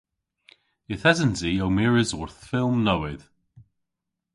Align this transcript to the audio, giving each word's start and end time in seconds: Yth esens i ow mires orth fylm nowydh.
Yth 0.93 1.05
esens 1.11 1.39
i 1.49 1.51
ow 1.65 1.71
mires 1.75 2.11
orth 2.19 2.39
fylm 2.49 2.75
nowydh. 2.85 3.25